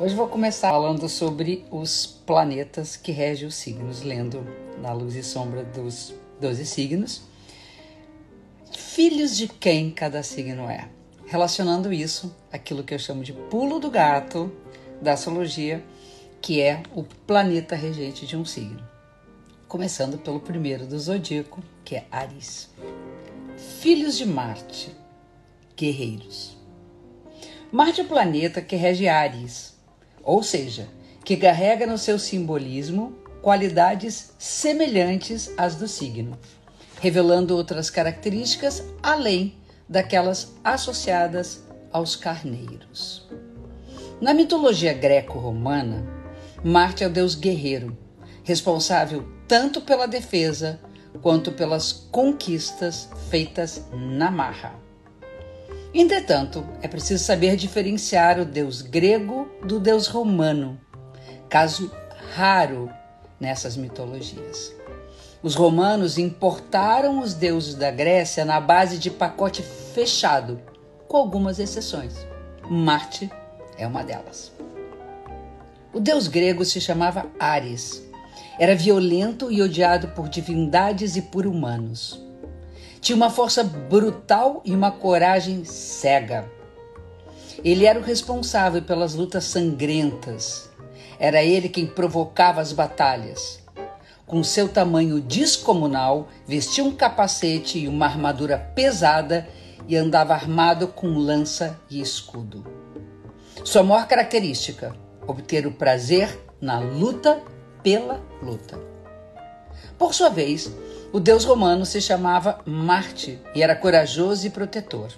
[0.00, 4.46] Hoje vou começar falando sobre os planetas que regem os signos, lendo
[4.80, 7.20] na luz e sombra dos 12 signos.
[8.72, 10.88] Filhos de quem cada signo é.
[11.26, 14.50] Relacionando isso, aquilo que eu chamo de pulo do gato
[15.02, 15.84] da astrologia,
[16.40, 18.82] que é o planeta regente de um signo.
[19.68, 22.70] Começando pelo primeiro do zodíaco, que é Ares.
[23.82, 24.96] Filhos de Marte,
[25.76, 26.56] guerreiros.
[27.70, 29.78] Marte é o planeta que rege Ares,
[30.22, 30.88] ou seja,
[31.24, 36.38] que carrega no seu simbolismo qualidades semelhantes às do signo,
[37.00, 39.54] revelando outras características além
[39.88, 43.26] daquelas associadas aos carneiros.
[44.20, 46.06] Na mitologia greco-romana,
[46.62, 47.96] Marte é o deus guerreiro,
[48.44, 50.78] responsável tanto pela defesa
[51.22, 54.74] quanto pelas conquistas feitas na marra.
[55.92, 60.80] Entretanto, é preciso saber diferenciar o deus grego do deus romano,
[61.48, 61.90] caso
[62.34, 62.90] raro
[63.38, 64.74] nessas mitologias.
[65.42, 70.60] Os romanos importaram os deuses da Grécia na base de pacote fechado,
[71.08, 72.26] com algumas exceções.
[72.68, 73.30] Marte
[73.76, 74.52] é uma delas.
[75.92, 78.02] O deus grego se chamava Ares.
[78.58, 82.22] Era violento e odiado por divindades e por humanos.
[83.00, 86.48] Tinha uma força brutal e uma coragem cega.
[87.62, 90.70] Ele era o responsável pelas lutas sangrentas.
[91.18, 93.60] Era ele quem provocava as batalhas.
[94.26, 99.46] Com seu tamanho descomunal, vestia um capacete e uma armadura pesada
[99.86, 102.64] e andava armado com lança e escudo.
[103.64, 104.94] Sua maior característica:
[105.26, 107.42] obter o prazer na luta
[107.82, 108.78] pela luta.
[109.98, 110.72] Por sua vez,
[111.12, 115.10] o deus romano se chamava Marte e era corajoso e protetor.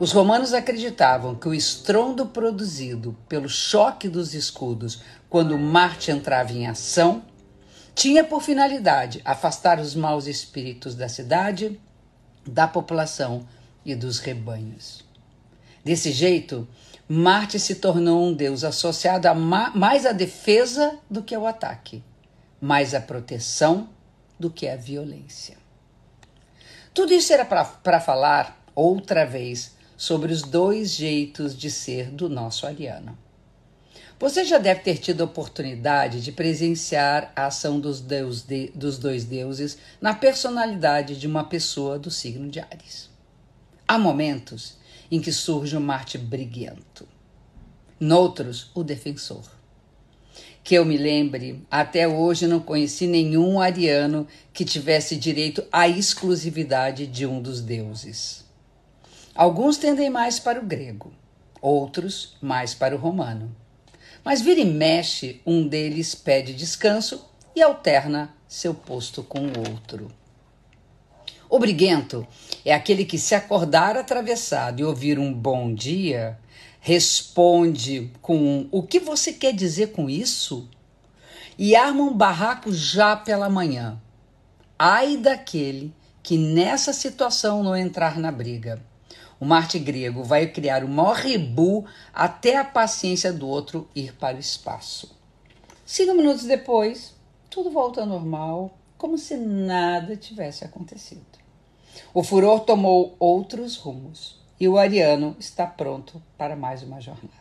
[0.00, 6.66] Os romanos acreditavam que o estrondo produzido pelo choque dos escudos quando Marte entrava em
[6.66, 7.22] ação
[7.94, 11.78] tinha por finalidade afastar os maus espíritos da cidade,
[12.46, 13.46] da população
[13.84, 15.04] e dos rebanhos.
[15.84, 16.66] Desse jeito,
[17.06, 22.02] Marte se tornou um deus associado a mais à defesa do que ao ataque,
[22.58, 23.90] mais à proteção
[24.38, 25.58] do que a violência.
[26.94, 32.66] Tudo isso era para falar outra vez sobre os dois jeitos de ser do nosso
[32.66, 33.18] ariano.
[34.18, 38.96] Você já deve ter tido a oportunidade de presenciar a ação dos, deus de, dos
[38.96, 43.10] dois deuses na personalidade de uma pessoa do signo de Ares.
[43.86, 44.78] Há momentos
[45.10, 47.06] em que surge o Marte briguento,
[48.00, 49.44] noutros, o defensor.
[50.64, 57.06] Que eu me lembre, até hoje não conheci nenhum ariano que tivesse direito à exclusividade
[57.06, 58.48] de um dos deuses.
[59.34, 61.12] Alguns tendem mais para o grego,
[61.60, 63.54] outros mais para o romano.
[64.24, 67.24] Mas vira e mexe, um deles pede descanso
[67.54, 70.10] e alterna seu posto com o outro.
[71.48, 72.26] O briguento
[72.64, 76.38] é aquele que, se acordar atravessado e ouvir um bom dia,
[76.80, 80.68] responde com o que você quer dizer com isso?
[81.58, 84.00] E arma um barraco já pela manhã.
[84.78, 85.92] Ai daquele
[86.22, 88.80] que nessa situação não entrar na briga.
[89.40, 94.36] O Marte grego vai criar o maior rebu até a paciência do outro ir para
[94.36, 95.18] o espaço.
[95.86, 97.14] Cinco minutos depois,
[97.48, 101.24] tudo volta ao normal, como se nada tivesse acontecido.
[102.12, 107.40] O furor tomou outros rumos e o ariano está pronto para mais uma jornada.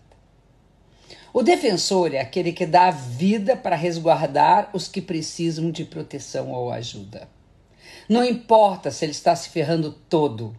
[1.33, 6.51] O defensor é aquele que dá a vida para resguardar os que precisam de proteção
[6.51, 7.27] ou ajuda.
[8.07, 10.55] Não importa se ele está se ferrando todo,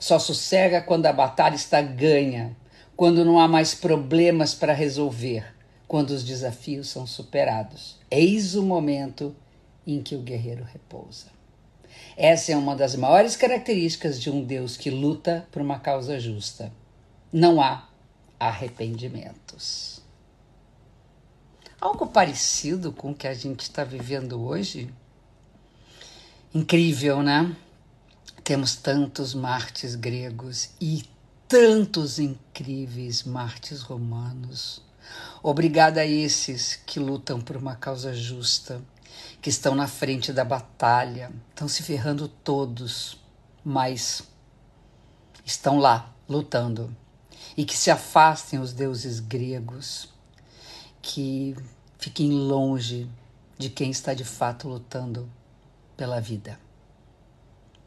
[0.00, 2.56] só sossega quando a batalha está ganha,
[2.96, 5.54] quando não há mais problemas para resolver,
[5.86, 8.00] quando os desafios são superados.
[8.10, 9.36] Eis o momento
[9.86, 11.26] em que o guerreiro repousa.
[12.16, 16.72] Essa é uma das maiores características de um Deus que luta por uma causa justa.
[17.32, 17.88] Não há
[18.38, 20.00] arrependimentos.
[21.80, 24.92] Algo parecido com o que a gente está vivendo hoje?
[26.54, 27.54] Incrível, né?
[28.50, 31.04] Temos tantos Martes gregos e
[31.46, 34.82] tantos incríveis mártires romanos.
[35.40, 38.82] Obrigada a esses que lutam por uma causa justa,
[39.40, 43.20] que estão na frente da batalha, estão se ferrando todos,
[43.64, 44.24] mas
[45.46, 46.92] estão lá lutando.
[47.56, 50.08] E que se afastem os deuses gregos,
[51.00, 51.54] que
[51.98, 53.08] fiquem longe
[53.56, 55.30] de quem está de fato lutando
[55.96, 56.58] pela vida.